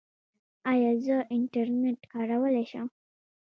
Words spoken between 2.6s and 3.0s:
شم؟